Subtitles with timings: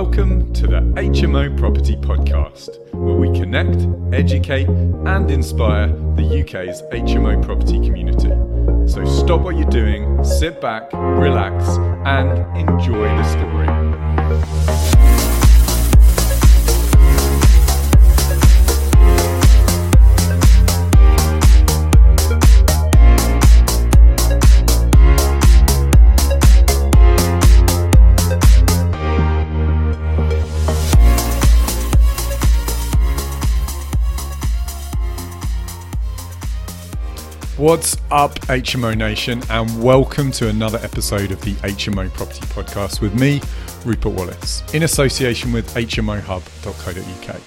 [0.00, 7.42] Welcome to the HMO Property Podcast, where we connect, educate, and inspire the UK's HMO
[7.42, 8.28] property community.
[8.92, 14.95] So stop what you're doing, sit back, relax, and enjoy the story.
[37.66, 43.18] What's up, HMO Nation, and welcome to another episode of the HMO Property Podcast with
[43.18, 43.40] me,
[43.84, 47.40] Rupert Wallace, in association with HMOHub.co.uk.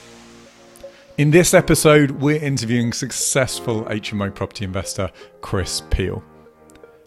[1.18, 6.22] In this episode, we're interviewing successful HMO property investor Chris Peel.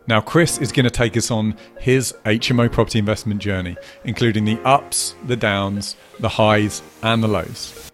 [0.06, 4.58] Now, Chris is going to take us on his HMO property investment journey, including the
[4.64, 7.91] ups, the downs, the highs, and the lows.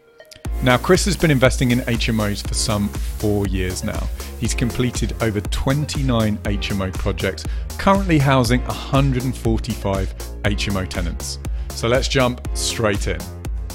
[0.60, 4.08] Now, Chris has been investing in HMOs for some four years now.
[4.40, 7.44] He's completed over 29 HMO projects,
[7.78, 11.38] currently housing 145 HMO tenants.
[11.70, 13.20] So let's jump straight in.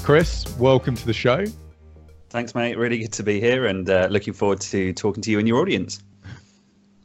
[0.02, 1.46] Chris, welcome to the show.
[2.28, 2.76] Thanks, mate.
[2.76, 5.60] Really good to be here and uh, looking forward to talking to you and your
[5.60, 6.02] audience.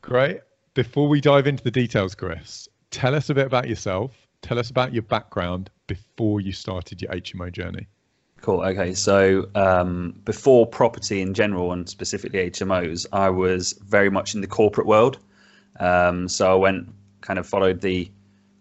[0.01, 0.41] Great.
[0.73, 4.11] Before we dive into the details, Chris, tell us a bit about yourself.
[4.41, 7.87] Tell us about your background before you started your HMO journey.
[8.41, 8.61] Cool.
[8.61, 8.93] Okay.
[8.93, 14.47] So um, before property in general and specifically HMOs, I was very much in the
[14.47, 15.19] corporate world.
[15.79, 16.89] Um, so I went
[17.21, 18.09] kind of followed the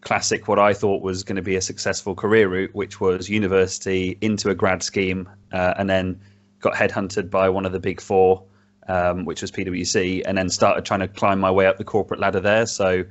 [0.00, 4.16] classic, what I thought was going to be a successful career route, which was university
[4.20, 6.20] into a grad scheme, uh, and then
[6.60, 8.42] got headhunted by one of the big four,
[8.88, 12.20] um, which was PwC, and then started trying to climb my way up the corporate
[12.20, 12.66] ladder there.
[12.66, 13.04] So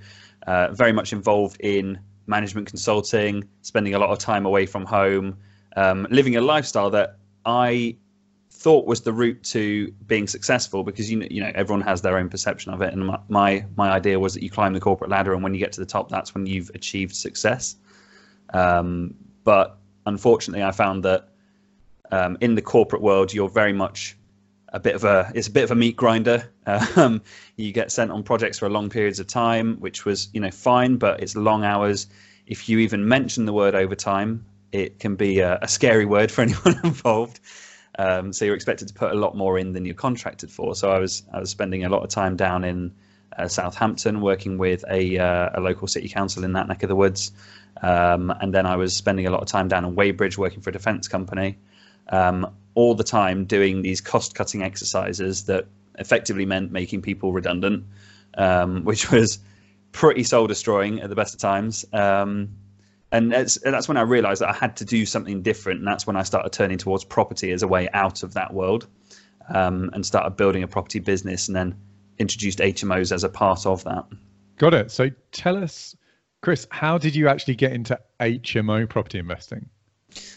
[0.48, 5.38] uh, very much involved in management consulting, spending a lot of time away from home
[5.78, 7.96] um, living a lifestyle that I
[8.50, 12.18] thought was the route to being successful because you know, you know everyone has their
[12.18, 12.92] own perception of it.
[12.92, 15.60] And my, my, my idea was that you climb the corporate ladder and when you
[15.60, 17.76] get to the top that's when you've achieved success.
[18.54, 19.78] Um, but
[20.08, 21.30] unfortunately I found that
[22.12, 24.18] um, in the corporate world you're very much
[24.70, 26.52] a bit of a it's a bit of a meat grinder.
[26.98, 27.22] Um,
[27.56, 30.98] you get sent on projects for long periods of time which was you know fine
[30.98, 32.08] but it's long hours.
[32.48, 36.42] If you even mention the word overtime it can be a, a scary word for
[36.44, 37.40] anyone involved.
[38.00, 40.76] Um, so you're expected to put a lot more in than you're contracted for.
[40.76, 42.94] So I was I was spending a lot of time down in
[43.36, 46.96] uh, Southampton working with a uh, a local city council in that neck of the
[46.96, 47.32] woods,
[47.82, 50.70] um, and then I was spending a lot of time down in Weybridge working for
[50.70, 51.58] a defence company,
[52.10, 55.66] um, all the time doing these cost cutting exercises that
[55.98, 57.86] effectively meant making people redundant,
[58.38, 59.40] um, which was
[59.92, 61.84] pretty soul destroying at the best of times.
[61.94, 62.50] Um,
[63.12, 65.80] and that's, that's when I realized that I had to do something different.
[65.80, 68.88] And that's when I started turning towards property as a way out of that world
[69.50, 71.76] um, and started building a property business and then
[72.18, 74.06] introduced HMOs as a part of that.
[74.58, 74.92] Got it.
[74.92, 75.96] So tell us,
[76.42, 79.70] Chris, how did you actually get into HMO property investing?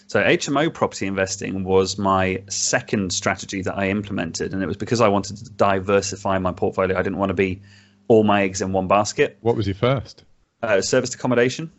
[0.06, 5.00] So HMO property investing was my second strategy that I implemented, and it was because
[5.00, 6.98] I wanted to diversify my portfolio.
[6.98, 7.62] I didn't want to be
[8.08, 9.38] all my eggs in one basket.
[9.40, 10.24] What was your first?
[10.62, 11.70] Uh, serviced accommodation.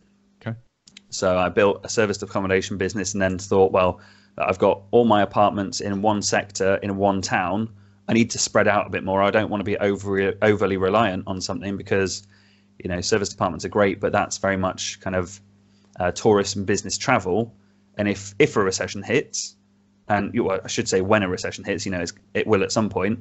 [1.12, 4.00] So I built a serviced accommodation business and then thought, well,
[4.38, 7.70] I've got all my apartments in one sector in one town.
[8.08, 9.22] I need to spread out a bit more.
[9.22, 12.26] I don't want to be over, overly reliant on something because,
[12.84, 15.40] you know, serviced apartments are great, but that's very much kind of
[16.00, 17.54] uh, tourist and business travel.
[17.98, 19.56] And if if a recession hits,
[20.08, 22.72] and you, well, I should say when a recession hits, you know, it will at
[22.72, 23.20] some point.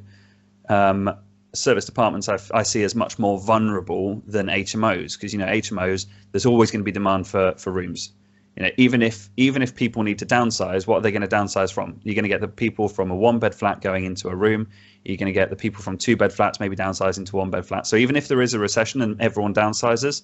[0.68, 1.10] Um,
[1.52, 6.06] serviced apartments I, I, see as much more vulnerable than HMOs because you know HMOs
[6.32, 8.12] there's always going to be demand for for rooms.
[8.56, 11.28] You know, even if even if people need to downsize, what are they going to
[11.28, 12.00] downsize from?
[12.02, 14.68] You're going to get the people from a one bed flat going into a room.
[15.04, 17.64] You're going to get the people from two bed flats maybe downsizing to one bed
[17.64, 17.88] flats.
[17.88, 20.22] So even if there is a recession and everyone downsizes,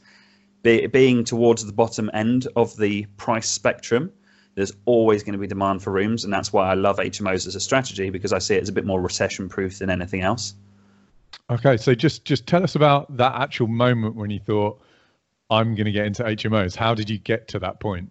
[0.63, 4.13] be, being towards the bottom end of the price spectrum,
[4.57, 7.55] there's always going to be demand for rooms, and that's why I love HMOs as
[7.55, 10.55] a strategy because I see it as a bit more recession proof than anything else.
[11.49, 14.81] Okay, so just just tell us about that actual moment when you thought
[15.51, 16.75] I'm going to get into HMOs.
[16.75, 18.11] How did you get to that point?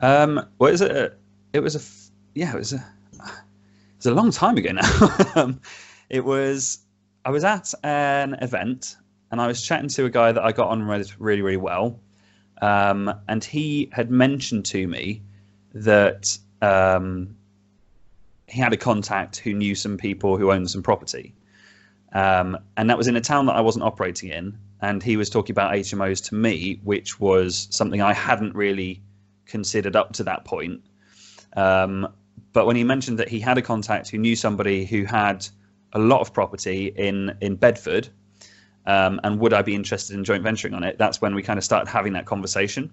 [0.00, 1.12] Um, well, it was a,
[1.52, 5.16] it was a, yeah, it was a, it was a long time ago now.
[5.34, 5.60] Um,
[6.08, 6.78] it was,
[7.24, 8.96] I was at an event
[9.30, 11.98] and I was chatting to a guy that I got on really, really well.
[12.62, 15.22] Um, and he had mentioned to me
[15.74, 17.36] that um,
[18.46, 21.34] he had a contact who knew some people who owned some property.
[22.12, 24.58] Um, and that was in a town that I wasn't operating in.
[24.80, 29.02] And he was talking about HMOs to me, which was something I hadn't really
[29.46, 30.82] considered up to that point.
[31.56, 32.08] Um,
[32.52, 35.46] but when he mentioned that he had a contact who knew somebody who had
[35.92, 38.08] a lot of property in in Bedford,
[38.86, 40.98] um, and would I be interested in joint venturing on it?
[40.98, 42.92] That's when we kind of started having that conversation,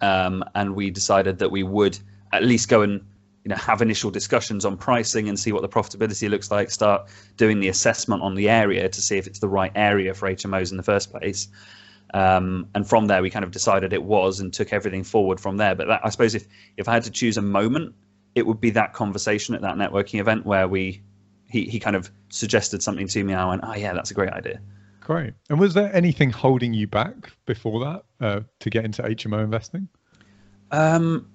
[0.00, 1.98] um, and we decided that we would
[2.32, 3.04] at least go and
[3.44, 6.70] you know have initial discussions on pricing and see what the profitability looks like.
[6.70, 10.28] Start doing the assessment on the area to see if it's the right area for
[10.28, 11.48] HMOs in the first place.
[12.14, 15.56] Um, and from there, we kind of decided it was and took everything forward from
[15.56, 15.74] there.
[15.74, 16.46] But that, I suppose if
[16.76, 17.94] if I had to choose a moment,
[18.34, 21.02] it would be that conversation at that networking event where we
[21.48, 24.14] he, he kind of suggested something to me and I went, oh yeah, that's a
[24.14, 24.60] great idea.
[25.00, 25.34] Great.
[25.50, 29.88] And was there anything holding you back before that uh, to get into HMO investing?
[30.70, 31.28] Um,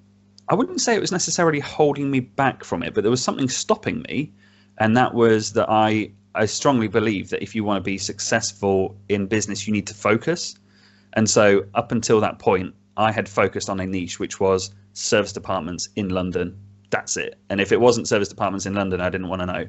[0.50, 3.48] I wouldn't say it was necessarily holding me back from it, but there was something
[3.48, 4.34] stopping me,
[4.80, 8.96] and that was that I I strongly believe that if you want to be successful
[9.10, 10.56] in business, you need to focus.
[11.14, 15.38] And so up until that point, I had focused on a niche, which was serviced
[15.38, 16.58] apartments in London.
[16.92, 17.40] That's it.
[17.50, 19.68] And if it wasn't serviced apartments in London, I didn't want to know.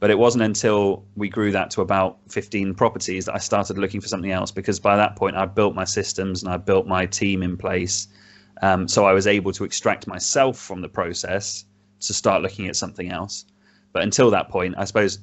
[0.00, 4.00] But it wasn't until we grew that to about 15 properties that I started looking
[4.00, 7.06] for something else because by that point I built my systems and I built my
[7.06, 8.08] team in place.
[8.62, 11.64] Um, so I was able to extract myself from the process
[12.00, 13.44] to start looking at something else.
[13.92, 15.18] But until that point, I suppose,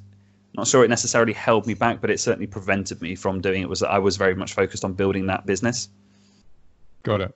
[0.54, 3.68] not sure it necessarily held me back, but it certainly prevented me from doing it.
[3.68, 5.88] Was that I was very much focused on building that business.
[7.02, 7.34] Got it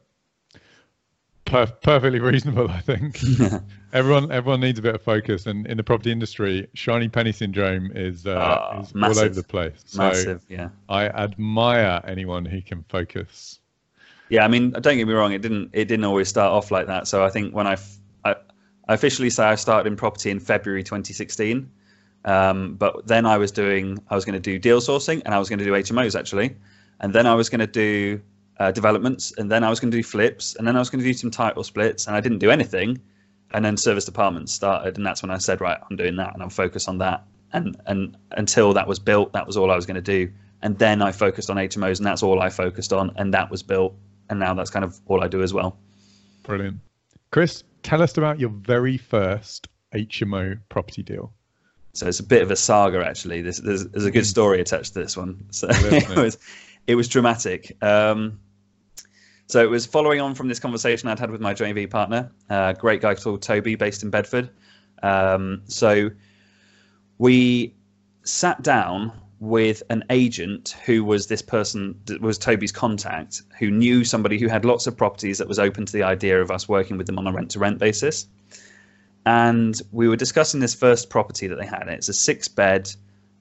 [1.45, 3.21] per- perfectly reasonable, I think.
[3.93, 7.93] everyone everyone needs a bit of focus, and in the property industry, shiny penny syndrome
[7.95, 9.83] is, uh, oh, is all over the place.
[9.87, 10.71] So massive, yeah.
[10.89, 13.61] I admire anyone who can focus.
[14.29, 15.33] Yeah, I mean, don't get me wrong.
[15.33, 17.07] It didn't it didn't always start off like that.
[17.07, 17.77] So I think when I,
[18.25, 18.37] I,
[18.89, 21.71] officially say I started in property in February 2016.
[22.25, 25.39] Um, but then I was doing, I was going to do deal sourcing, and I
[25.39, 26.57] was going to do HMOs actually,
[27.01, 28.21] and then I was going to do
[28.59, 31.01] uh, developments, and then I was going to do flips, and then I was going
[31.01, 33.01] to do some title splits, and I didn't do anything.
[33.53, 36.43] And then serviced apartments started, and that's when I said, right, I'm doing that, and
[36.43, 37.25] I'm focused on that.
[37.53, 40.33] And and until that was built, that was all I was going to do.
[40.63, 43.63] And then I focused on HMOs, and that's all I focused on, and that was
[43.63, 43.95] built,
[44.31, 45.79] and now that's kind of all I do as well.
[46.43, 46.81] Brilliant,
[47.31, 47.65] Chris.
[47.83, 51.33] Tell us about your very first HMO property deal.
[51.93, 53.43] So it's a bit of a saga, actually.
[53.43, 55.47] There's, there's, there's a good story attached to this one.
[55.51, 56.39] So it was,
[56.87, 57.77] it was dramatic.
[57.83, 58.41] Um,
[59.47, 62.75] so it was following on from this conversation I'd had with my JV partner, a
[62.77, 64.51] great guy called Toby, based in Bedford.
[65.03, 66.11] Um, so
[67.19, 67.75] we
[68.25, 74.05] sat down with an agent who was this person that was Toby's contact, who knew
[74.05, 76.97] somebody who had lots of properties that was open to the idea of us working
[76.97, 78.27] with them on a rent to rent basis.
[79.27, 81.89] And we were discussing this first property that they had.
[81.89, 82.91] It's a six bed,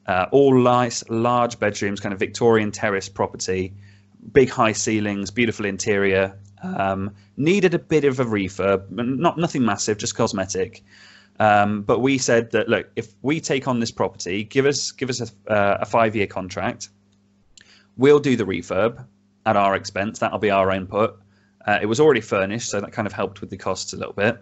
[0.07, 3.73] uh, all nice, large bedrooms, kind of Victorian terrace property
[4.31, 6.37] big high ceilings, beautiful interior.
[6.61, 10.81] Um, needed a bit of a refurb, not nothing massive, just cosmetic.
[11.39, 15.09] Um, but we said that look, if we take on this property, give us give
[15.09, 16.89] us a, uh, a five year contract.
[17.97, 19.05] We'll do the refurb
[19.45, 20.19] at our expense.
[20.19, 21.19] That'll be our input.
[21.65, 24.13] Uh, it was already furnished, so that kind of helped with the costs a little
[24.13, 24.37] bit.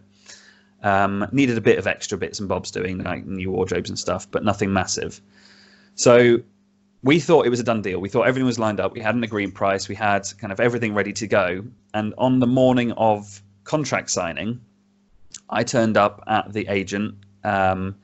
[0.83, 4.29] Um, needed a bit of extra bits and bobs doing, like new wardrobes and stuff,
[4.31, 5.21] but nothing massive.
[5.95, 6.39] So
[7.03, 7.99] we thought it was a done deal.
[7.99, 8.93] We thought everything was lined up.
[8.93, 9.87] We had an agreed price.
[9.87, 11.63] We had kind of everything ready to go.
[11.93, 14.61] And on the morning of contract signing,
[15.49, 17.95] I turned up at the agent, um,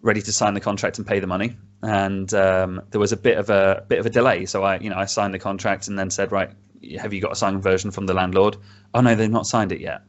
[0.00, 1.56] ready to sign the contract and pay the money.
[1.82, 4.46] And um, there was a bit of a bit of a delay.
[4.46, 6.50] So I, you know, I signed the contract and then said, right,
[6.98, 8.56] have you got a signed version from the landlord?
[8.94, 10.02] Oh no, they've not signed it yet.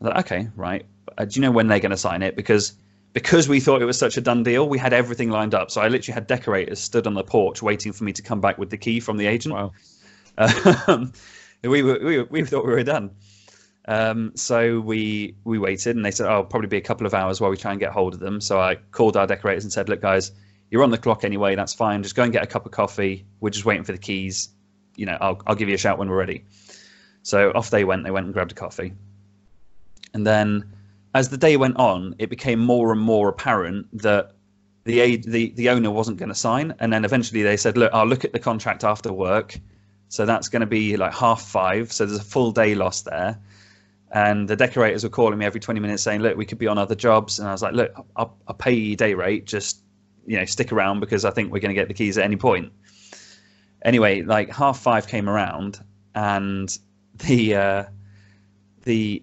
[0.00, 0.86] I thought, okay, right.
[1.16, 2.36] Uh, do you know when they're going to sign it?
[2.36, 2.72] Because
[3.12, 5.70] because we thought it was such a done deal, we had everything lined up.
[5.70, 8.58] So I literally had decorators stood on the porch waiting for me to come back
[8.58, 9.54] with the key from the agent.
[9.54, 9.72] Wow.
[10.36, 11.12] Um,
[11.62, 13.12] we, were, we, we thought we were done.
[13.86, 17.40] Um, so we we waited, and they said, "Oh, probably be a couple of hours
[17.40, 19.88] while we try and get hold of them." So I called our decorators and said,
[19.88, 20.32] "Look, guys,
[20.70, 21.54] you're on the clock anyway.
[21.54, 22.02] That's fine.
[22.02, 23.26] Just go and get a cup of coffee.
[23.40, 24.48] We're just waiting for the keys.
[24.96, 26.44] You know, I'll I'll give you a shout when we're ready."
[27.22, 28.04] So off they went.
[28.04, 28.94] They went and grabbed a coffee,
[30.14, 30.64] and then
[31.14, 34.32] as the day went on, it became more and more apparent that
[34.84, 38.06] the the the owner wasn't going to sign, and then eventually they said, "Look, I'll
[38.06, 39.58] look at the contract after work."
[40.08, 41.92] So that's going to be like half five.
[41.92, 43.38] So there's a full day lost there.
[44.14, 46.78] And the decorators were calling me every 20 minutes saying, "Look, we could be on
[46.78, 49.44] other jobs." And I was like, "Look, I'll, I'll pay you day rate.
[49.44, 49.80] Just
[50.24, 52.36] you know, stick around because I think we're going to get the keys at any
[52.36, 52.72] point."
[53.82, 56.78] Anyway, like half five came around, and
[57.26, 57.84] the uh,
[58.84, 59.20] the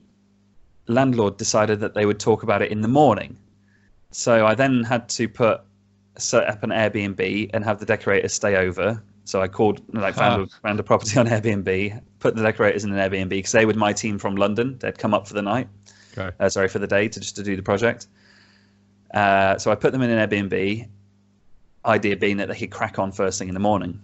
[0.88, 3.38] landlord decided that they would talk about it in the morning.
[4.12, 5.62] So I then had to put
[6.18, 10.44] set up an Airbnb and have the decorators stay over So I called, like, found,
[10.44, 13.74] a, found a property on Airbnb, put the decorators in an Airbnb because they were
[13.76, 14.78] my team from London.
[14.78, 15.70] They'd come up for the night.
[16.18, 16.36] Okay.
[16.38, 18.08] Uh, sorry, for the day to just to do the project.
[19.14, 20.86] Uh, so I put them in an Airbnb.
[21.86, 24.02] Idea being that they could crack on first thing in the morning.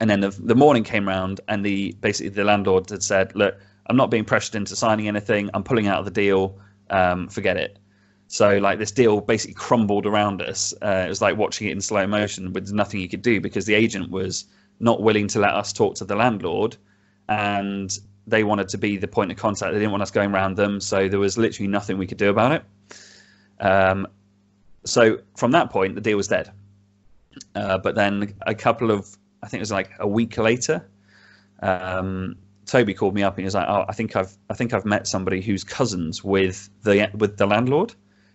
[0.00, 3.60] And then the, the morning came round, and the basically the landlord had said, "Look,
[3.88, 5.50] I'm not being pressured into signing anything.
[5.52, 6.58] I'm pulling out of the deal.
[6.88, 7.78] Um, forget it."
[8.32, 10.72] So like this deal basically crumbled around us.
[10.80, 13.66] Uh, it was like watching it in slow motion with nothing you could do because
[13.66, 14.44] the agent was
[14.78, 16.76] not willing to let us talk to the landlord,
[17.28, 19.72] and they wanted to be the point of contact.
[19.72, 22.30] They didn't want us going around them, so there was literally nothing we could do
[22.30, 22.62] about it.
[23.58, 24.06] Um,
[24.84, 26.52] so from that point, the deal was dead.
[27.56, 29.08] Uh, but then a couple of,
[29.42, 30.88] I think it was like a week later,
[31.64, 34.72] um, Toby called me up and he was like, "Oh, I think I've, I think
[34.72, 37.92] I've met somebody who's cousins with the with the landlord."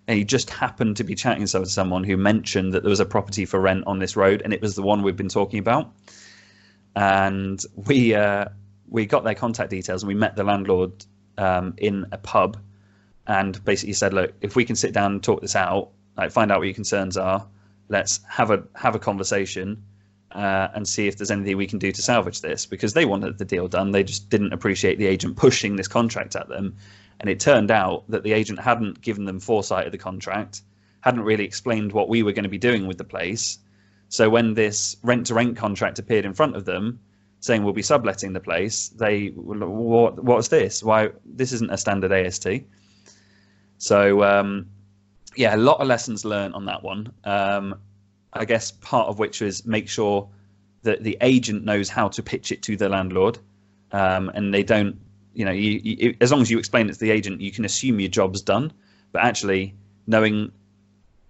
[0.07, 3.05] And he just happened to be chatting to someone who mentioned that there was a
[3.05, 5.91] property for rent on this road, and it was the one we've been talking about.
[6.95, 8.45] And we uh,
[8.88, 11.05] we got their contact details, and we met the landlord
[11.38, 12.57] um, in a pub,
[13.25, 16.51] and basically said, "Look, if we can sit down and talk this out, like find
[16.51, 17.47] out what your concerns are,
[17.89, 19.83] let's have a have a conversation."
[20.31, 23.38] Uh, and see if there's anything we can do to salvage this because they wanted
[23.38, 23.91] the deal done.
[23.91, 26.75] They just didn't appreciate the agent pushing this contract at them.
[27.19, 30.62] And it turned out that the agent hadn't given them foresight of the contract,
[31.01, 33.60] hadn't really explained what we were going to be doing with the place.
[34.10, 37.00] So when this rent to rent contract appeared in front of them,
[37.39, 40.84] saying we'll be subletting the place, they what what's this?
[40.84, 42.48] Why this isn't a standard AST?
[43.77, 44.67] So um,
[45.36, 47.12] yeah, a lot of lessons learned on that one.
[47.24, 47.75] Um,
[48.34, 50.27] I guess part of which is make sure
[50.84, 53.39] that the agent knows how to pitch it to the landlord,
[53.91, 54.98] um, and they don't.
[55.36, 57.65] You know, you, you, as long as you explain it to the agent, you can
[57.65, 58.72] assume your job's done.
[59.12, 59.75] But actually,
[60.08, 60.51] knowing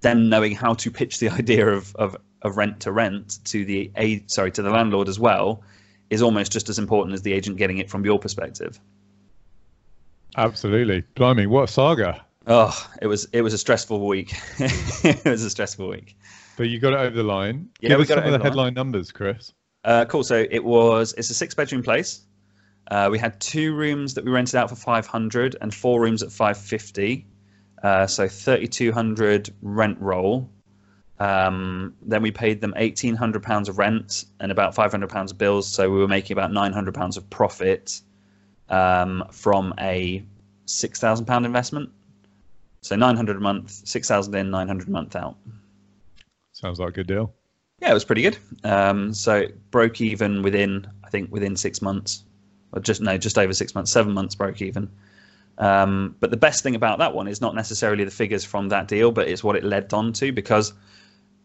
[0.02, 3.92] them knowing how to pitch the idea of, of, of rent to rent to the
[3.98, 5.64] a sorry to the landlord as well
[6.10, 8.80] is almost just as important as the agent getting it from your perspective.
[10.38, 12.24] Absolutely, blimey, what a saga!
[12.48, 14.34] Oh, it was it was a stressful week.
[14.60, 16.16] it was a stressful week.
[16.58, 17.70] But you got it over the line.
[17.82, 19.54] Yeah, Give we got some it of the over the headline numbers, Chris.
[19.84, 20.24] Uh, cool.
[20.24, 21.14] So it was.
[21.18, 22.25] It's a six-bedroom place.
[22.90, 26.32] Uh, we had two rooms that we rented out for 500 and four rooms at
[26.32, 27.26] 550.
[27.82, 30.50] Uh, so 3,200 rent roll.
[31.20, 35.68] Um, then we paid them 1,800 pounds of rent and about 500 pounds of bills.
[35.68, 38.02] So we were making about 900 pounds of profit
[38.70, 40.24] um, from a
[40.66, 41.90] 6,000 pound investment.
[42.82, 45.38] So 900 a month, 6,000 in, 900 a month out.
[46.52, 47.34] Sounds like a good deal.
[47.82, 48.38] Yeah, it was pretty good.
[48.64, 52.24] Um, so it broke even within, I think, within six months,
[52.76, 54.90] or just no, just over six months, seven months broke even.
[55.58, 58.88] Um, but the best thing about that one is not necessarily the figures from that
[58.88, 60.74] deal, but it's what it led on to because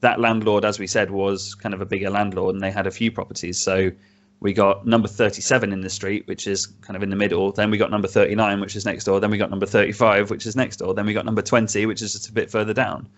[0.00, 2.90] that landlord, as we said, was kind of a bigger landlord and they had a
[2.90, 3.60] few properties.
[3.60, 3.92] So
[4.40, 7.52] we got number 37 in the street, which is kind of in the middle.
[7.52, 9.20] Then we got number 39, which is next door.
[9.20, 10.94] Then we got number 35, which is next door.
[10.94, 13.08] Then we got number 20, which is just a bit further down,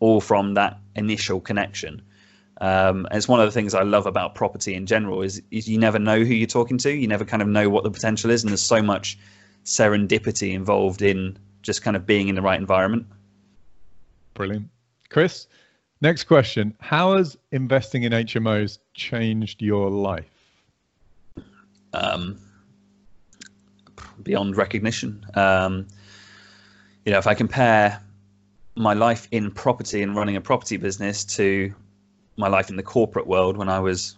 [0.00, 2.02] all from that initial connection.
[2.60, 5.68] Um, and it's one of the things I love about property in general is, is
[5.68, 6.92] you never know who you're talking to.
[6.92, 9.18] You never kind of know what the potential is, and there's so much
[9.64, 13.06] serendipity involved in just kind of being in the right environment.
[14.34, 14.68] Brilliant.
[15.08, 15.46] Chris,
[16.00, 16.74] next question.
[16.80, 20.24] How has investing in HMOs changed your life?
[21.92, 22.38] Um,
[24.22, 25.24] beyond recognition.
[25.34, 25.88] Um,
[27.04, 28.00] you know, if I compare
[28.76, 31.74] my life in property and running a property business to
[32.40, 34.16] my life in the corporate world when I was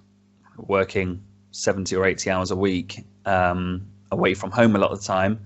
[0.57, 5.07] working 70 or 80 hours a week um, away from home a lot of the
[5.07, 5.41] time,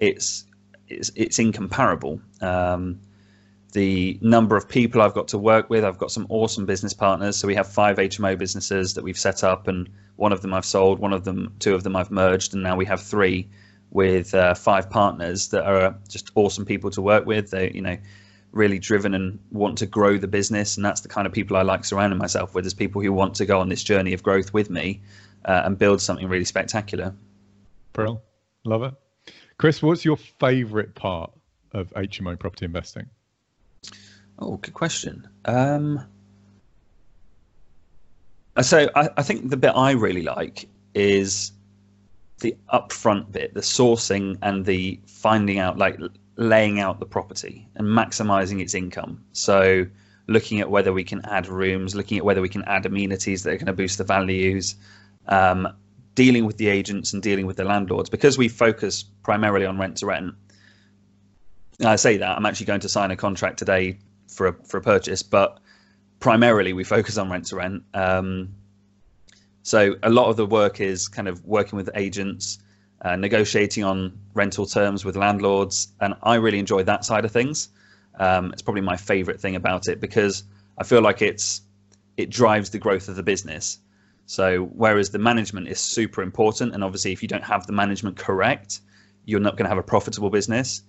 [0.00, 0.44] it's
[0.88, 2.20] it's, it's incomparable.
[2.40, 3.00] Um,
[3.72, 7.36] the number of people I've got to work with, I've got some awesome business partners.
[7.38, 10.66] So we have five HMO businesses that we've set up, and one of them I've
[10.66, 13.48] sold, one of them, two of them I've merged, and now we have three
[13.90, 17.50] with uh, five partners that are just awesome people to work with.
[17.50, 17.96] They, you know,
[18.52, 21.62] really driven and want to grow the business, and that's the kind of people I
[21.62, 22.66] like surrounding myself with.
[22.66, 25.00] Is people who want to go on this journey of growth with me
[25.44, 27.14] uh, and build something really spectacular.
[27.92, 28.22] Brill,
[28.64, 28.94] love it.
[29.58, 31.32] Chris, what's your favourite part
[31.72, 33.08] of HMO property investing?
[34.38, 35.28] Oh, good question.
[35.44, 36.04] Um,
[38.60, 41.52] so I, I think the bit I really like is
[42.40, 45.98] the upfront bit, the sourcing and the finding out, like
[46.36, 49.24] laying out the property and maximizing its income.
[49.32, 49.86] So
[50.26, 53.52] looking at whether we can add rooms, looking at whether we can add amenities that
[53.52, 54.76] are going to boost the values,
[55.28, 55.68] um,
[56.14, 58.10] dealing with the agents and dealing with the landlords.
[58.10, 60.34] Because we focus primarily on rent to rent.
[61.84, 63.98] I say that I'm actually going to sign a contract today
[64.28, 65.58] for a, for a purchase, but
[66.20, 67.82] primarily we focus on rent to rent.
[67.92, 68.54] Um,
[69.64, 72.58] So a lot of the work is kind of working with agents,
[73.02, 77.68] uh, negotiating on rental terms with landlords, and I really enjoy that side of things.
[78.18, 80.44] Um, it's probably my favorite thing about it because
[80.78, 81.62] I feel like it's
[82.16, 83.78] it drives the growth of the business.
[84.26, 88.16] So whereas the management is super important, and obviously if you don't have the management
[88.16, 88.80] correct,
[89.24, 90.82] you're not going to have a profitable business.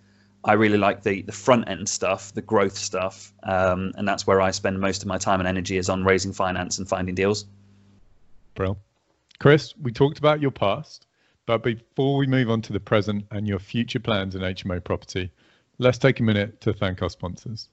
[0.46, 4.42] I really like the the front end stuff, the growth stuff, um, and that's where
[4.42, 7.46] I spend most of my time and energy is on raising finance and finding deals.
[8.54, 8.78] Bro,
[9.40, 11.08] Chris, we talked about your past,
[11.46, 15.32] but before we move on to the present and your future plans in HMO property,
[15.78, 17.70] let's take a minute to thank our sponsors.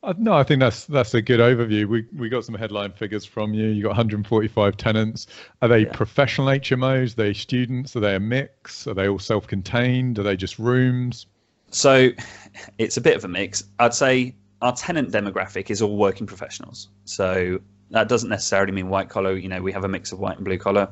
[0.03, 1.87] Uh, no, I think that's that's a good overview.
[1.87, 3.67] We we got some headline figures from you.
[3.67, 5.27] You got 145 tenants.
[5.61, 5.93] Are they yeah.
[5.93, 7.13] professional HMOs?
[7.13, 7.97] Are they students?
[7.97, 8.87] Are they a mix?
[8.87, 10.19] Are they all self-contained?
[10.19, 11.27] Are they just rooms?
[11.71, 12.11] So,
[12.79, 13.65] it's a bit of a mix.
[13.81, 16.89] I'd say our tenant demographic is all working professionals.
[17.05, 19.37] So that doesn't necessarily mean white collar.
[19.37, 20.89] You know, we have a mix of white and blue collar.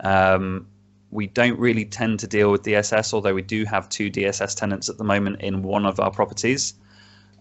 [0.00, 0.66] Um,
[1.10, 4.88] we don't really tend to deal with DSS, although we do have two DSS tenants
[4.88, 6.74] at the moment in one of our properties.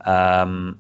[0.06, 0.80] Um,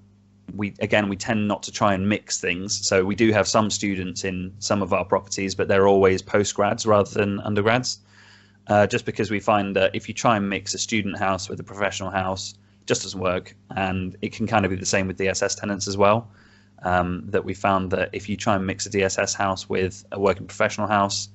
[0.55, 3.69] we again we tend not to try and mix things, so we do have some
[3.69, 7.99] students in some of our properties, but they're always postgrads rather than undergrads.
[8.67, 11.59] Uh, just because we find that if you try and mix a student house with
[11.59, 15.07] a professional house, it just doesn't work, and it can kind of be the same
[15.07, 16.29] with DSS tenants as well
[16.83, 20.19] um, that we found that if you try and mix a DSS house with a
[20.19, 21.29] working professional house,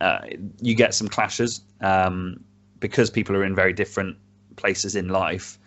[0.00, 0.20] uh,
[0.60, 2.42] you get some clashes um,
[2.80, 4.16] because people are in very different
[4.56, 5.58] places in life.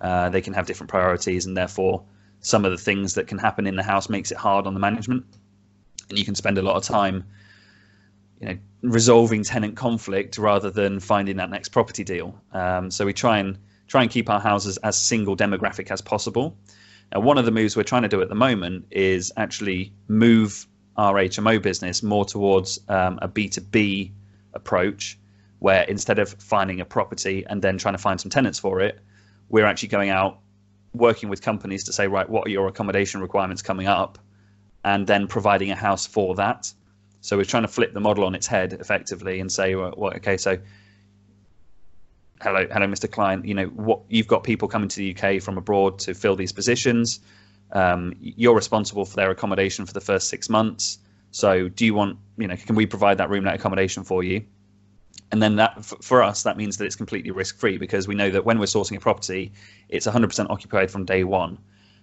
[0.00, 2.02] Uh, they can have different priorities, and therefore,
[2.46, 4.78] some of the things that can happen in the house makes it hard on the
[4.78, 5.26] management.
[6.08, 7.24] And you can spend a lot of time,
[8.40, 12.40] you know, resolving tenant conflict rather than finding that next property deal.
[12.52, 16.56] Um, so we try and try and keep our houses as single demographic as possible.
[17.12, 20.68] Now, one of the moves we're trying to do at the moment is actually move
[20.96, 24.12] our HMO business more towards um, a B2B
[24.54, 25.18] approach,
[25.58, 29.00] where instead of finding a property and then trying to find some tenants for it,
[29.48, 30.38] we're actually going out
[30.96, 34.18] working with companies to say, right, what are your accommodation requirements coming up?
[34.84, 36.72] And then providing a house for that.
[37.20, 40.36] So we're trying to flip the model on its head effectively and say, well, okay,
[40.36, 40.58] so
[42.40, 43.10] hello, hello, Mr.
[43.10, 43.44] Client.
[43.44, 46.52] You know, what you've got people coming to the UK from abroad to fill these
[46.52, 47.20] positions.
[47.72, 50.98] Um, you're responsible for their accommodation for the first six months.
[51.32, 54.44] So, do you want, you know, can we provide that room net accommodation for you?
[55.32, 58.30] And then that, for us, that means that it's completely risk free because we know
[58.30, 59.52] that when we're sourcing a property,
[59.88, 61.58] it's 100% occupied from day one.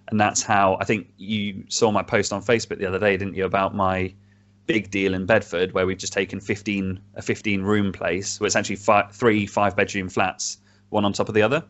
[0.10, 3.36] And that's how I think you saw my post on Facebook the other day, didn't
[3.36, 4.14] you, about my
[4.66, 8.56] big deal in Bedford where we've just taken 15 a 15 room place where it's
[8.56, 10.58] actually five, three five bedroom flats
[10.90, 11.64] one on top of the other.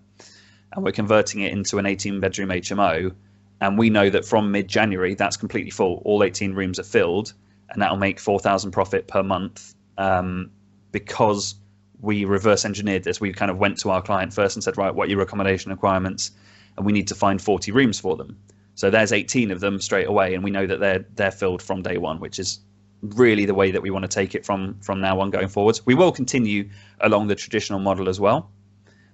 [0.74, 3.14] And we're converting it into an 18 bedroom HMO
[3.62, 6.02] and we know that from mid January that's completely full.
[6.06, 7.34] All 18 rooms are filled
[7.70, 10.52] and that'll make 4000 profit per month um,
[10.94, 11.56] because
[12.00, 14.96] we reverse engineered this we kind of went to our client first and said right
[14.96, 16.32] what are your accommodation requirements
[16.78, 18.38] and we need to find 40 rooms for them
[18.76, 21.82] so there's 18 of them straight away and we know that they're they're filled from
[21.82, 22.62] day one which is
[23.04, 25.86] really the way that we want to take it from from now on going forwards.
[25.86, 26.70] We will continue
[27.02, 28.50] along the traditional model as well,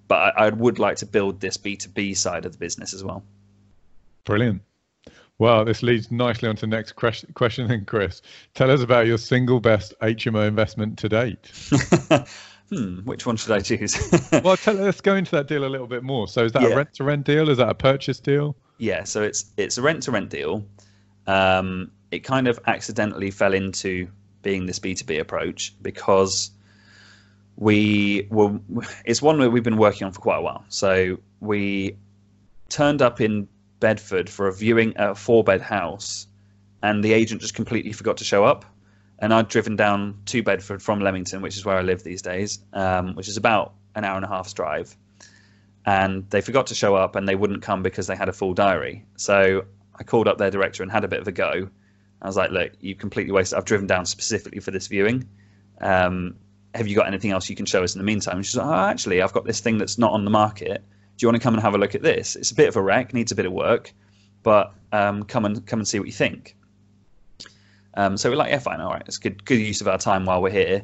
[0.07, 3.23] but I, I would like to build this B2B side of the business as well.
[4.25, 4.61] Brilliant.
[5.39, 8.21] Well, this leads nicely on to the next question, then, Chris.
[8.55, 11.47] Tell us about your single best HMO investment to date.
[12.69, 13.97] hmm, which one should I choose?
[14.43, 16.27] well, tell, let's go into that deal a little bit more.
[16.27, 16.69] So, is that yeah.
[16.69, 17.49] a rent to rent deal?
[17.49, 18.57] Is that a purchase deal?
[18.79, 20.65] Yeah, so it's it's a rent to rent deal.
[21.25, 24.09] Um, it kind of accidentally fell into
[24.41, 26.51] being this B2B approach because
[27.55, 28.59] we were
[29.05, 30.65] it's one that we've been working on for quite a while.
[30.67, 31.97] So we
[32.67, 33.47] turned up in
[33.79, 36.27] Bedford for a viewing at a four bed house
[36.81, 38.65] and the agent just completely forgot to show up.
[39.19, 42.59] And I'd driven down to Bedford from Leamington, which is where I live these days,
[42.71, 44.95] um, which is about an hour and a half's drive.
[45.85, 48.53] And they forgot to show up and they wouldn't come because they had a full
[48.53, 49.05] diary.
[49.17, 49.65] So
[49.95, 51.69] I called up their director and had a bit of a go.
[52.21, 53.57] I was like, look, you completely wasted.
[53.57, 55.27] I've driven down specifically for this viewing.
[55.81, 56.35] Um,
[56.73, 58.37] have you got anything else you can show us in the meantime?
[58.37, 60.83] And she's like, oh, actually, I've got this thing that's not on the market.
[61.19, 62.37] Do you want to come and have a look at this?
[62.37, 63.91] It's a bit of a wreck, needs a bit of work,
[64.41, 66.55] but um, come and come and see what you think.
[67.95, 70.23] Um, so we're like, yeah, fine, all right, it's good, good use of our time
[70.25, 70.81] while we're here.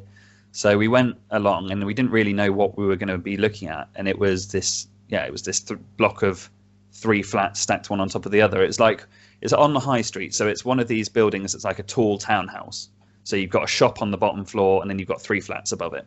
[0.51, 3.37] So we went along, and we didn't really know what we were going to be
[3.37, 6.49] looking at, and it was this, yeah, it was this th- block of
[6.91, 8.61] three flats stacked one on top of the other.
[8.61, 9.05] It's like
[9.39, 12.17] it's on the high street, so it's one of these buildings that's like a tall
[12.17, 12.89] townhouse.
[13.23, 15.71] So you've got a shop on the bottom floor, and then you've got three flats
[15.71, 16.05] above it.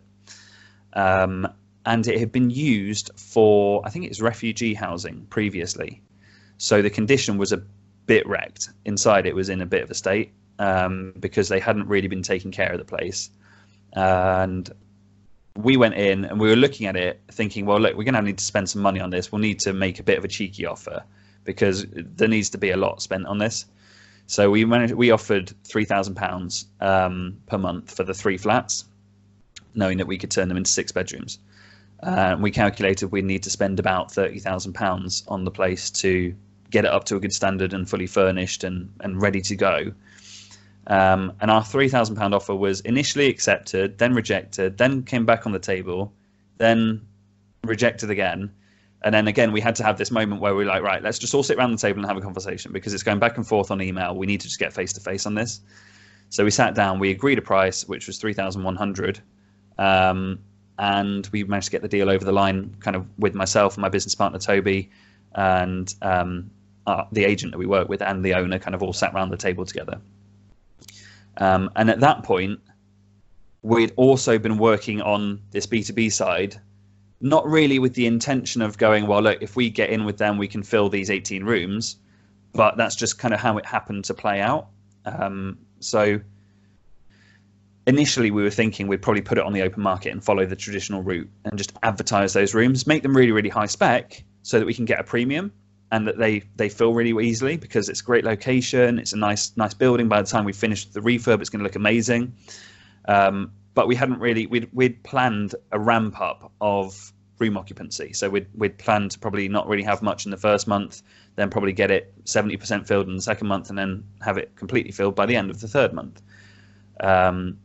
[0.93, 1.49] Um,
[1.85, 6.03] and it had been used for, I think it's refugee housing previously.
[6.59, 7.63] So the condition was a
[8.07, 8.71] bit wrecked.
[8.85, 12.23] Inside, it was in a bit of a state um, because they hadn't really been
[12.23, 13.31] taking care of the place.
[13.93, 14.69] And
[15.57, 18.23] we went in and we were looking at it, thinking, well, look, we're going to
[18.23, 19.33] need to spend some money on this.
[19.33, 21.03] We'll need to make a bit of a cheeky offer
[21.45, 23.67] because there needs to be a lot spent on this.
[24.27, 28.85] So we managed, we offered three thousand um, pounds per month for the three flats,
[29.75, 31.39] knowing that we could turn them into six bedrooms.
[32.03, 36.35] Uh, we calculated we'd need to spend about thirty thousand pounds on the place to
[36.71, 39.93] get it up to a good standard and fully furnished and, and ready to go.
[40.87, 45.45] Um, and our three thousand pound offer was initially accepted, then rejected, then came back
[45.47, 46.13] on the table,
[46.59, 47.07] then
[47.65, 48.53] rejected again,
[49.03, 51.19] and then again, we had to have this moment where we are like, right, let's
[51.19, 53.47] just all sit around the table and have a conversation because it's going back and
[53.47, 54.17] forth on email.
[54.17, 55.61] We need to just get face to face on this.
[56.31, 59.21] So we sat down, we agreed a price, which was three thousand one hundred,
[59.79, 60.39] um,
[60.79, 63.83] and we managed to get the deal over the line, kind of with myself and
[63.83, 64.91] my business partner Toby,
[65.35, 66.51] and um,
[66.87, 69.31] uh, the agent that we work with and the owner, kind of all sat around
[69.31, 70.01] the table together.
[71.37, 72.61] Um, and at that point,
[73.63, 76.61] we'd also been working on this B two B side
[77.21, 80.39] not really with the intention of going, well, look, if we get in with them,
[80.39, 81.97] we can fill these 18 rooms.
[82.53, 84.69] But that's just kind of how it happened to play out.
[85.05, 86.21] Um, so
[87.89, 90.55] initially, we were thinking we'd probably put it on the open market and follow the
[90.55, 94.67] traditional route and just advertise those rooms, make them really, really high spec so that
[94.67, 95.51] we can get a premium
[95.91, 98.99] and that they they fill really easily because it's a great location.
[98.99, 100.07] It's a nice nice building.
[100.07, 102.35] By the time we finish the refurb, it's going to look amazing.
[103.07, 108.13] Um, but we hadn't really we'd we'd planned a ramp up of room occupancy.
[108.13, 111.03] So we'd we'd planned to probably not really have much in the first month,
[111.37, 114.57] then probably get it seventy percent filled in the second month, and then have it
[114.57, 116.21] completely filled by the end of the third month.
[117.01, 117.57] Um,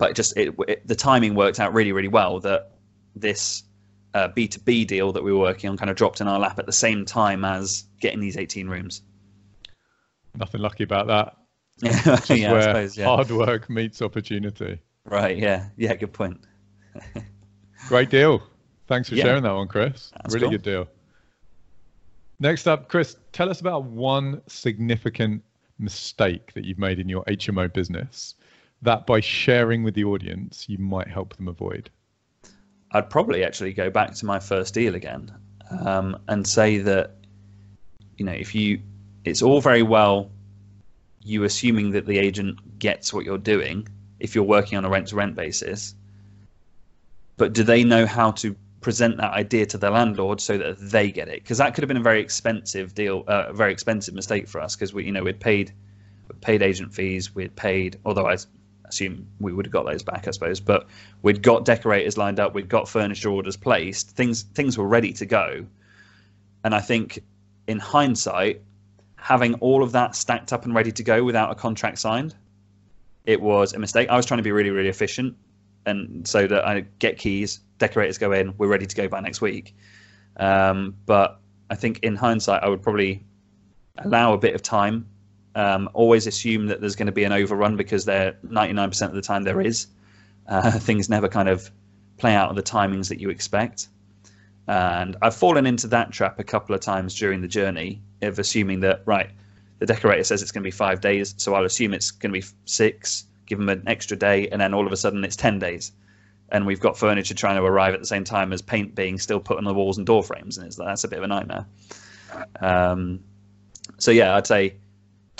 [0.00, 2.72] but it just it, it, the timing worked out really really well that
[3.14, 3.62] this
[4.14, 6.40] uh, B two B deal that we were working on kind of dropped in our
[6.40, 9.02] lap at the same time as getting these eighteen rooms.
[10.34, 11.36] Nothing lucky about that.
[11.82, 13.04] yeah, yeah, where suppose, yeah.
[13.04, 14.80] hard work meets opportunity.
[15.04, 15.36] Right.
[15.36, 15.68] Yeah.
[15.76, 15.94] Yeah.
[15.94, 16.40] Good point.
[17.88, 18.42] Great deal.
[18.86, 19.24] Thanks for yeah.
[19.24, 20.10] sharing that one, Chris.
[20.16, 20.50] That's really cool.
[20.52, 20.88] good deal.
[22.38, 25.42] Next up, Chris, tell us about one significant
[25.78, 28.34] mistake that you've made in your HMO business
[28.82, 31.90] that by sharing with the audience, you might help them avoid.
[32.92, 35.32] I'd probably actually go back to my first deal again
[35.84, 37.14] um, and say that,
[38.16, 38.80] you know, if you,
[39.24, 40.30] it's all very well
[41.22, 43.86] you assuming that the agent gets what you're doing
[44.18, 45.94] if you're working on a rent to rent basis.
[47.36, 51.10] But do they know how to present that idea to the landlord so that they
[51.10, 51.42] get it?
[51.42, 54.60] Because that could have been a very expensive deal, uh, a very expensive mistake for
[54.60, 55.72] us because we, you know, we'd paid,
[56.40, 58.36] paid agent fees, we'd paid, although I
[58.90, 60.60] assume we would have got those back, I suppose.
[60.60, 60.86] But
[61.22, 65.26] we'd got decorators lined up, we'd got furniture orders placed, things things were ready to
[65.26, 65.66] go.
[66.64, 67.22] And I think,
[67.66, 68.60] in hindsight,
[69.16, 72.34] having all of that stacked up and ready to go without a contract signed
[73.24, 74.08] it was a mistake.
[74.08, 75.36] I was trying to be really, really efficient,
[75.86, 79.40] and so that I get keys, decorators go in, we're ready to go by next
[79.40, 79.74] week.
[80.36, 83.24] Um, but I think in hindsight, I would probably
[83.98, 85.06] allow a bit of time.
[85.54, 89.22] Um, always assume that there's going to be an overrun because there 99% of the
[89.22, 89.86] time there is.
[90.46, 91.70] Uh, things never kind of
[92.18, 93.88] play out at the timings that you expect.
[94.68, 98.80] And I've fallen into that trap a couple of times during the journey of assuming
[98.80, 99.30] that, right,
[99.80, 102.40] the decorator says it's going to be five days, so I'll assume it's going to
[102.40, 105.58] be six, give them an extra day, and then all of a sudden it's 10
[105.58, 105.90] days.
[106.50, 109.40] And we've got furniture trying to arrive at the same time as paint being still
[109.40, 111.66] put on the walls and door frames, and it's, that's a bit of a nightmare.
[112.60, 113.20] Um,
[113.98, 114.74] so, yeah, I'd say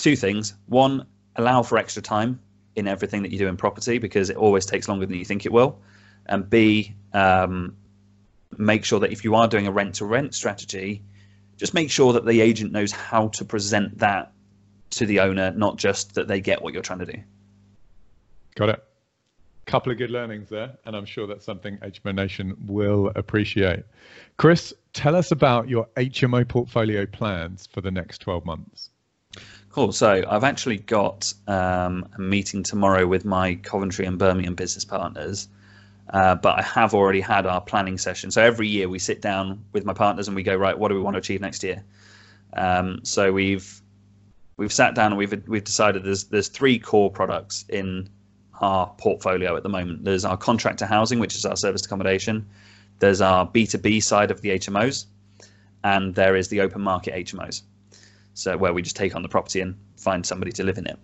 [0.00, 0.54] two things.
[0.66, 2.40] One, allow for extra time
[2.76, 5.46] in everything that you do in property because it always takes longer than you think
[5.46, 5.80] it will.
[6.26, 7.76] And B, um,
[8.56, 11.02] make sure that if you are doing a rent to rent strategy,
[11.56, 14.32] just make sure that the agent knows how to present that
[14.90, 17.18] to the owner, not just that they get what you're trying to do.
[18.56, 18.84] Got it.
[19.66, 23.84] Couple of good learnings there, and I'm sure that's something HMO Nation will appreciate.
[24.36, 28.90] Chris, tell us about your HMO portfolio plans for the next 12 months.
[29.72, 29.92] Cool.
[29.92, 35.48] So I've actually got um, a meeting tomorrow with my Coventry and Birmingham business partners.
[36.12, 38.32] Uh, but I have already had our planning session.
[38.32, 40.96] So every year we sit down with my partners and we go, right, what do
[40.96, 41.84] we want to achieve next year?
[42.52, 43.80] Um, so we've
[44.56, 48.08] we've sat down and we've we've decided there's there's three core products in
[48.60, 50.04] our portfolio at the moment.
[50.04, 52.44] There's our contractor housing, which is our service accommodation.
[52.98, 55.06] There's our B2B side of the HMOs,
[55.84, 57.62] and there is the open market HMOs.
[58.40, 60.98] So where we just take on the property and find somebody to live in it.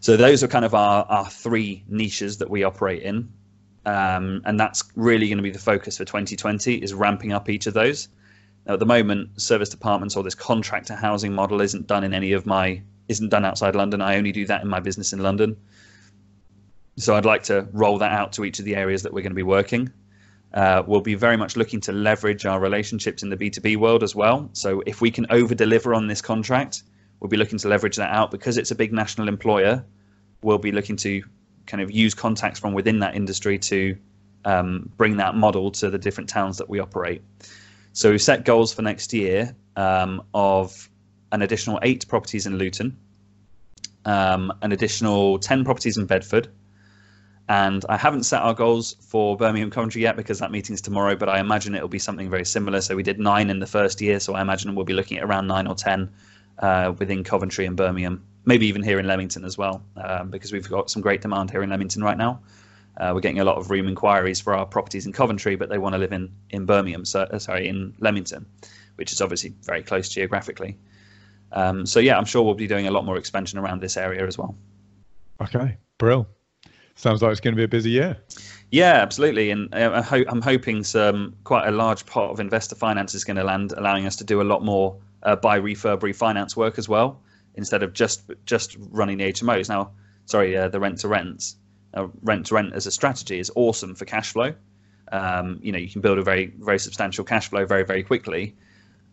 [0.00, 3.32] So those are kind of our, our three niches that we operate in.
[3.86, 7.66] Um, and that's really going to be the focus for 2020 is ramping up each
[7.66, 8.08] of those.
[8.66, 12.32] Now, at the moment, serviced apartments or this contractor housing model isn't done in any
[12.32, 14.02] of my isn't done outside London.
[14.02, 15.56] I only do that in my business in London.
[16.96, 19.30] So I'd like to roll that out to each of the areas that we're going
[19.30, 19.90] to be working.
[20.54, 24.14] Uh, we'll be very much looking to leverage our relationships in the B2B world as
[24.14, 24.48] well.
[24.54, 26.84] So if we can over deliver on this contract,
[27.20, 29.84] we'll be looking to leverage that out because it's a big national employer.
[30.42, 31.22] We'll be looking to
[31.66, 33.96] kind of use contacts from within that industry to
[34.44, 37.22] um, bring that model to the different towns that we operate.
[37.92, 40.88] So we've set goals for next year um, of
[41.30, 42.96] an additional eight properties in Luton,
[44.04, 46.48] um, an additional 10 properties in Bedford,
[47.48, 51.30] and I haven't set our goals for Birmingham Coventry yet because that meeting's tomorrow, but
[51.30, 52.82] I imagine it'll be something very similar.
[52.82, 55.24] So we did nine in the first year, so I imagine we'll be looking at
[55.24, 56.10] around nine or 10
[56.58, 60.68] uh, within Coventry and Birmingham, maybe even here in Leamington as well, um, because we've
[60.68, 62.40] got some great demand here in Leamington right now.
[62.98, 65.78] Uh, we're getting a lot of room inquiries for our properties in Coventry, but they
[65.78, 68.44] want to live in, in Birmingham, so, uh, sorry, in Leamington,
[68.96, 70.76] which is obviously very close geographically.
[71.52, 74.26] Um, so yeah, I'm sure we'll be doing a lot more expansion around this area
[74.26, 74.54] as well.
[75.40, 76.28] Okay, brill.
[76.98, 78.16] Sounds like it's going to be a busy year.
[78.72, 83.22] Yeah, absolutely, and uh, I'm hoping some quite a large part of investor finance is
[83.22, 86.76] going to land, allowing us to do a lot more uh, buy refurb refinance work
[86.76, 87.20] as well,
[87.54, 89.68] instead of just just running the HMOs.
[89.68, 89.92] Now,
[90.24, 91.54] sorry, uh, the rent to rents,
[91.94, 94.52] uh, rent to rent as a strategy is awesome for cash flow.
[95.12, 98.56] Um, you know, you can build a very very substantial cash flow very very quickly,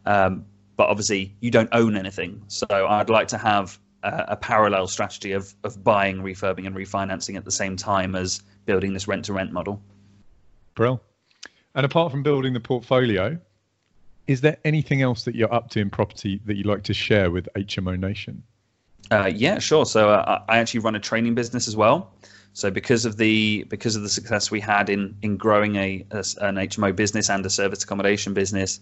[0.08, 0.43] um,
[0.76, 2.41] but obviously you don't own anything.
[2.48, 7.46] So I'd like to have a, parallel strategy of of buying, refurbing, and refinancing at
[7.46, 9.82] the same time as building this rent to rent model.
[10.76, 11.02] Brill.
[11.74, 13.38] And apart from building the portfolio,
[14.28, 17.32] is there anything else that you're up to in property that you'd like to share
[17.32, 18.44] with HMO Nation?
[19.12, 19.86] Uh, yeah, sure.
[19.86, 22.12] So uh, I actually run a training business as well.
[22.54, 26.24] So because of the because of the success we had in in growing a, a
[26.41, 28.80] an HMO business and a service accommodation business,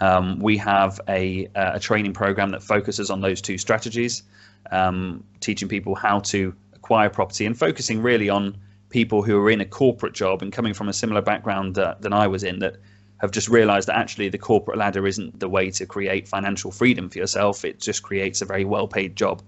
[0.00, 4.24] um, we have a a training program that focuses on those two strategies
[4.70, 8.56] um, teaching people how to acquire property and focusing really on
[8.90, 12.12] people who are in a corporate job and coming from a similar background that, than
[12.12, 12.76] I was in that
[13.22, 17.08] have just realized that actually the corporate ladder isn't the way to create financial freedom
[17.08, 17.64] for yourself.
[17.64, 19.42] It just creates a very well paid job.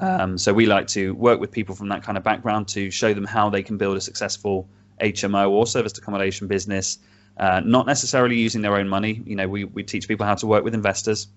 [0.00, 3.14] Um, so we like to work with people from that kind of background to show
[3.14, 4.68] them how they can build a successful
[5.00, 6.98] HMO or service accommodation business,
[7.38, 9.22] uh, not necessarily using their own money.
[9.24, 11.28] You know, we, we teach people how to work with investors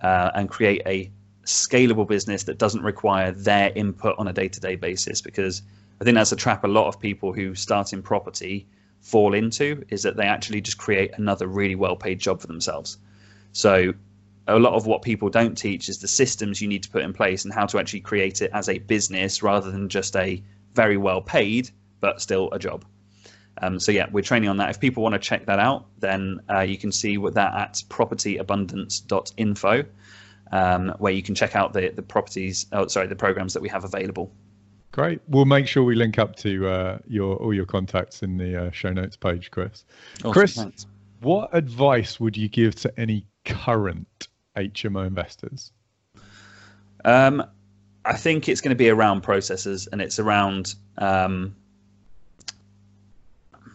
[0.00, 1.10] uh, and create a
[1.48, 5.62] scalable business that doesn't require their input on a day-to-day basis because
[6.00, 8.66] i think that's a trap a lot of people who start in property
[9.00, 12.98] fall into is that they actually just create another really well-paid job for themselves.
[13.52, 13.94] So
[14.46, 17.12] a lot of what people don't teach is the systems you need to put in
[17.12, 20.42] place and how to actually create it as a business rather than just a
[20.74, 22.84] very well paid but still a job.
[23.60, 24.70] Um, so yeah, we're training on that.
[24.70, 29.84] If people want to check that out, then uh, you can see that at propertyabundance.info
[30.52, 32.66] um, where you can check out the the properties.
[32.72, 34.32] Oh, sorry, the programs that we have available.
[34.92, 35.20] Great.
[35.28, 38.70] We'll make sure we link up to uh, your all your contacts in the uh,
[38.70, 39.84] show notes page, Chris.
[40.18, 40.86] Awesome, Chris, thanks.
[41.20, 45.72] what advice would you give to any current HMO investors?
[47.04, 47.44] Um,
[48.04, 51.54] I think it's going to be around processes, and it's around um,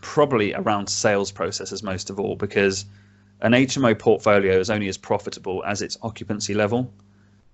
[0.01, 2.85] probably around sales processes most of all, because
[3.43, 6.93] an HMO portfolio is only as profitable as its occupancy level.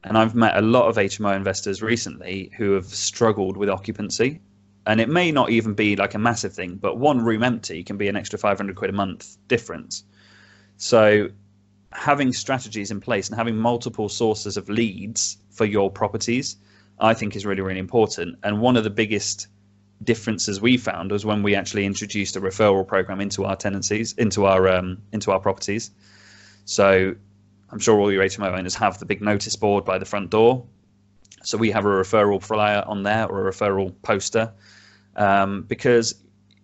[0.04, 4.40] And I've met a lot of HMO investors recently who have struggled with occupancy.
[4.86, 7.98] And it may not even be like a massive thing, but one room empty can
[7.98, 10.04] be an extra 500 quid a month difference.
[10.78, 11.30] So
[11.92, 16.58] having strategies in place and having multiple sources of leads for your properties,
[17.00, 18.38] I think is really, really important.
[18.44, 19.48] And one of the biggest
[20.04, 24.46] differences we found was when we actually introduced a referral program into our tenancies, into
[24.46, 25.92] our um, into our properties.
[26.66, 27.16] So
[27.70, 30.66] I'm sure all your HMO owners have the big notice board by the front door.
[31.44, 34.52] So we have a referral flyer on there or a referral poster
[35.16, 36.16] um, because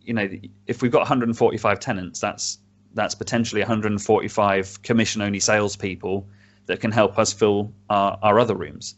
[0.01, 0.29] you know
[0.67, 2.59] if we've got 145 tenants, that's
[2.93, 6.27] that's potentially 145 commission only salespeople
[6.67, 8.95] that can help us fill our, our other rooms.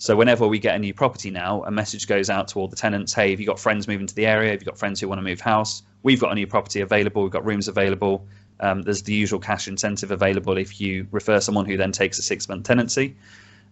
[0.00, 2.74] So whenever we get a new property now, a message goes out to all the
[2.74, 4.50] tenants, hey, have you got friends moving to the area?
[4.50, 5.82] Have you got friends who want to move house?
[6.02, 8.26] We've got a new property available, we've got rooms available.
[8.60, 12.22] Um, there's the usual cash incentive available if you refer someone who then takes a
[12.22, 13.14] six month tenancy.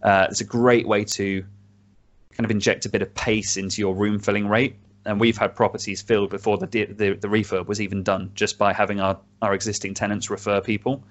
[0.02, 1.42] Uh, it's a great way to
[2.32, 4.76] kind of inject a bit of pace into your room filling rate.
[5.06, 8.74] And we've had properties filled before the, the, the refurb was even done just by
[8.74, 11.02] having our, our existing tenants refer people.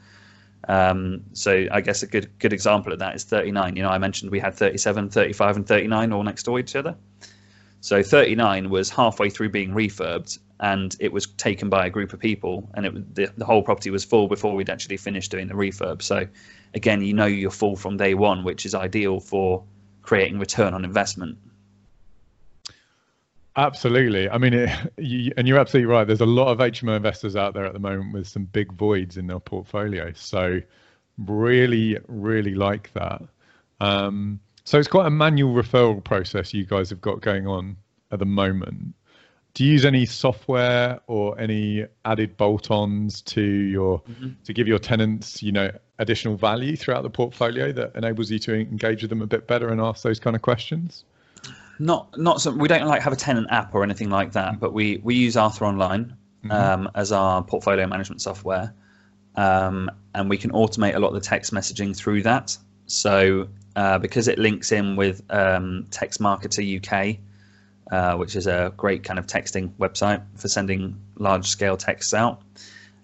[0.67, 3.75] Um, so I guess a good good example of that is 39.
[3.75, 6.75] You know, I mentioned we had 37, 35, and 39 all next door to each
[6.75, 6.95] other.
[7.79, 12.19] So 39 was halfway through being refurbed, and it was taken by a group of
[12.19, 15.53] people, and it, the, the whole property was full before we'd actually finished doing the
[15.53, 16.01] refurb.
[16.01, 16.27] So
[16.73, 19.63] again, you know you're full from day one, which is ideal for
[20.01, 21.37] creating return on investment.
[23.57, 24.29] Absolutely.
[24.29, 26.05] I mean, it, you, and you're absolutely right.
[26.05, 29.17] There's a lot of HMO investors out there at the moment with some big voids
[29.17, 30.13] in their portfolio.
[30.15, 30.61] So,
[31.17, 33.23] really, really like that.
[33.81, 37.77] Um, so, it's quite a manual referral process you guys have got going on
[38.11, 38.93] at the moment
[39.57, 44.29] do you use any software or any added bolt-ons to your mm-hmm.
[44.43, 48.53] to give your tenants you know additional value throughout the portfolio that enables you to
[48.53, 51.05] engage with them a bit better and ask those kind of questions
[51.79, 54.59] not not some we don't like have a tenant app or anything like that mm-hmm.
[54.59, 56.51] but we we use arthur online mm-hmm.
[56.51, 58.73] um, as our portfolio management software
[59.35, 63.97] um, and we can automate a lot of the text messaging through that so uh,
[63.99, 67.17] because it links in with um, text marketer uk
[67.91, 72.41] uh, which is a great kind of texting website for sending large scale texts out.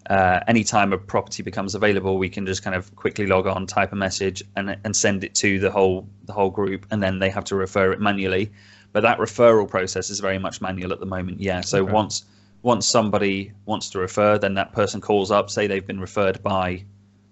[0.10, 3.94] Uh, anytime a property becomes available, we can just kind of quickly log on, type
[3.94, 7.30] a message, and and send it to the whole the whole group, and then they
[7.30, 8.52] have to refer it manually.
[8.92, 11.40] But that referral process is very much manual at the moment.
[11.40, 11.62] Yeah.
[11.62, 11.92] So okay.
[11.92, 12.26] once
[12.62, 16.84] once somebody wants to refer, then that person calls up, say they've been referred by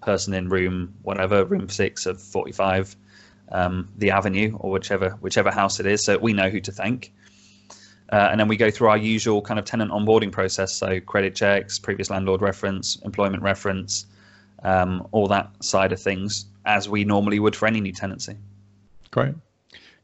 [0.02, 2.96] person in room whatever, room six of forty five,
[3.52, 6.04] um, the Avenue or whichever whichever house it is.
[6.06, 7.14] So we know who to thank.
[8.12, 10.74] Uh, and then we go through our usual kind of tenant onboarding process.
[10.74, 14.06] So credit checks, previous landlord reference, employment reference,
[14.64, 18.36] um, all that side of things as we normally would for any new tenancy.
[19.12, 19.34] Great.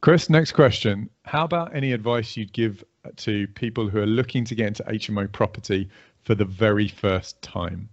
[0.02, 1.10] Chris, next question.
[1.26, 2.84] How about any advice you'd give
[3.18, 5.90] to people who are looking to get into HMO property
[6.24, 7.90] for the very first time?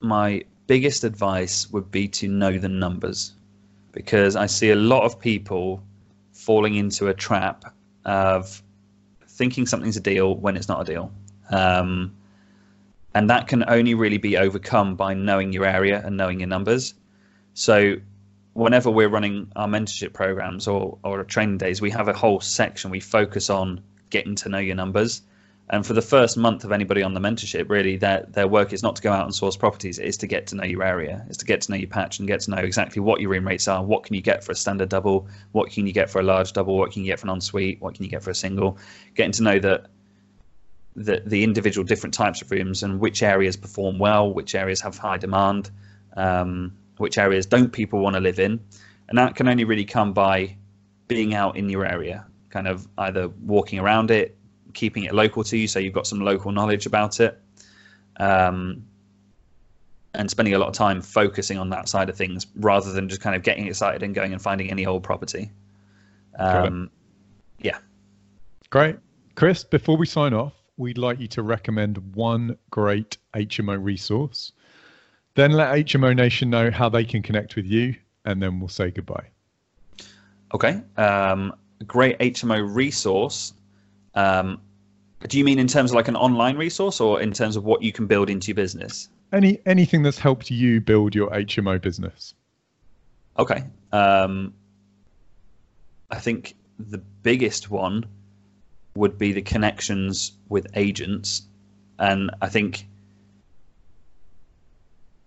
[0.00, 3.32] My biggest advice would be to know the numbers
[3.92, 5.82] because I see a lot of people
[6.32, 8.62] falling into a trap of
[9.26, 11.12] thinking something's a deal when it's not a deal.
[11.50, 12.16] Um,
[13.14, 16.94] and that can only really be overcome by knowing your area and knowing your numbers.
[17.54, 17.96] So,
[18.52, 22.90] whenever we're running our mentorship programs or, or training days, we have a whole section
[22.90, 25.22] we focus on getting to know your numbers
[25.72, 28.82] and for the first month of anybody on the mentorship, really, their their work is
[28.82, 30.00] not to go out and source properties.
[30.00, 31.24] It is to get to know your area.
[31.28, 33.46] It's to get to know your patch and get to know exactly what your room
[33.46, 33.82] rates are.
[33.82, 35.28] What can you get for a standard double?
[35.52, 36.76] What can you get for a large double?
[36.76, 37.80] What can you get for an ensuite?
[37.80, 38.78] What can you get for a single?
[39.14, 39.86] Getting to know that
[40.96, 44.98] the the individual different types of rooms and which areas perform well, which areas have
[44.98, 45.70] high demand,
[46.16, 48.58] um, which areas don't people want to live in,
[49.08, 50.56] and that can only really come by
[51.06, 54.36] being out in your area, kind of either walking around it,
[54.74, 57.40] keeping it local to you, so you've got some local knowledge about it,
[58.18, 58.84] um,
[60.14, 63.20] and spending a lot of time focusing on that side of things rather than just
[63.20, 65.50] kind of getting excited and going and finding any old property.
[66.38, 66.90] Um,
[67.58, 67.78] yeah.
[68.70, 68.96] Great,
[69.34, 69.64] Chris.
[69.64, 74.52] Before we sign off, we'd like you to recommend one great HMO resource.
[75.34, 77.94] Then let HMO Nation know how they can connect with you,
[78.24, 79.26] and then we'll say goodbye.
[80.54, 80.82] Okay.
[80.96, 83.54] Um, a great HMO resource
[84.14, 84.60] um,
[85.28, 87.82] do you mean in terms of like an online resource or in terms of what
[87.82, 89.08] you can build into your business?
[89.32, 92.34] Any anything that's helped you build your HMO business?
[93.38, 93.64] Okay.
[93.92, 94.54] Um,
[96.10, 98.06] I think the biggest one
[98.96, 101.42] would be the connections with agents,
[101.98, 102.86] and I think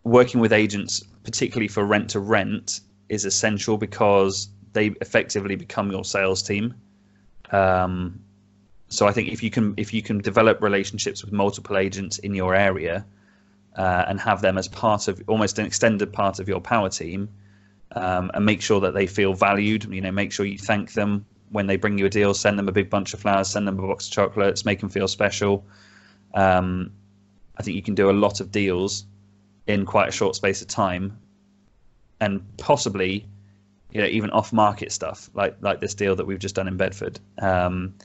[0.03, 6.03] working with agents, particularly for rent to rent, is essential because they effectively become your
[6.03, 6.73] sales team.
[7.51, 8.19] Um,
[8.93, 12.35] so I think if you can if you can develop relationships with multiple agents in
[12.35, 13.03] your area
[13.75, 17.27] uh, and have them as part of almost an extended part of your power team,
[17.95, 19.91] um, and make sure that they feel valued.
[19.91, 22.35] You know, make sure you thank them when they bring you a deal.
[22.35, 23.47] Send them a big bunch of flowers.
[23.47, 24.63] Send them a box of chocolates.
[24.63, 25.65] Make them feel special.
[26.35, 26.91] Um,
[27.57, 29.05] I think you can do a lot of deals
[29.65, 31.17] in quite a short space of time,
[32.19, 33.25] and possibly,
[33.91, 37.19] you know, even off-market stuff like like this deal that we've just done in Bedford.
[37.39, 37.95] Um,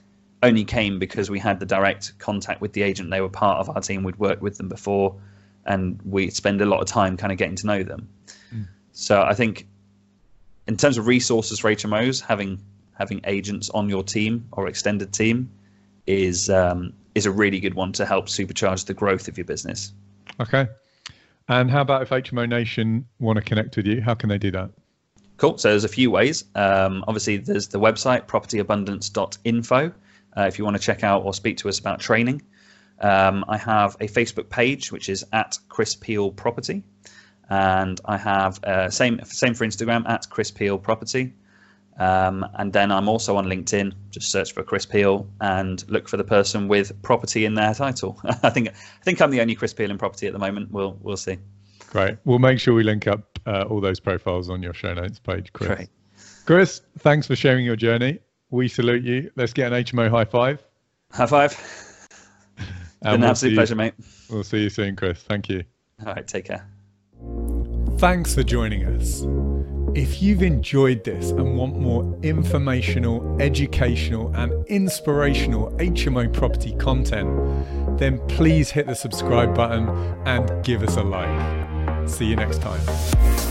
[0.42, 3.10] only came because we had the direct contact with the agent.
[3.10, 4.02] They were part of our team.
[4.04, 5.14] We'd worked with them before,
[5.66, 8.08] and we spend a lot of time kind of getting to know them.
[8.54, 8.68] Mm.
[8.92, 9.66] So I think,
[10.66, 12.60] in terms of resources for HMOs, having
[12.94, 15.50] having agents on your team or extended team
[16.06, 19.92] is um, is a really good one to help supercharge the growth of your business.
[20.40, 20.68] Okay.
[21.48, 24.02] And how about if HMO Nation want to connect with you?
[24.02, 24.70] How can they do that?
[25.38, 25.56] Cool.
[25.56, 26.44] So there's a few ways.
[26.54, 29.92] Um, obviously, there's the website propertyabundance.info
[30.38, 32.42] uh, if you want to check out or speak to us about training.
[33.00, 36.82] Um, I have a Facebook page which is at Chris Peel Property,
[37.48, 41.32] and I have uh, same same for Instagram at Chris Peel Property.
[41.98, 43.92] Um, and then I'm also on LinkedIn.
[44.10, 48.20] Just search for Chris Peel and look for the person with property in their title.
[48.42, 50.70] I think I think I'm the only Chris Peel in property at the moment.
[50.70, 51.38] We'll we'll see.
[51.90, 52.18] Great.
[52.24, 55.52] We'll make sure we link up uh, all those profiles on your show notes page,
[55.52, 55.68] Chris.
[55.68, 55.88] Great.
[56.44, 58.20] Chris, thanks for sharing your journey.
[58.50, 59.30] We salute you.
[59.36, 60.62] Let's get an HMO high five.
[61.12, 61.56] High five.
[63.02, 63.94] Been an we'll absolute pleasure, mate.
[64.30, 65.22] We'll see you soon, Chris.
[65.22, 65.64] Thank you.
[66.00, 66.68] All right, take care.
[67.98, 69.24] Thanks for joining us.
[69.94, 78.20] If you've enjoyed this and want more informational, educational, and inspirational HMO property content, then
[78.28, 79.88] please hit the subscribe button
[80.26, 82.08] and give us a like.
[82.08, 83.47] See you next time.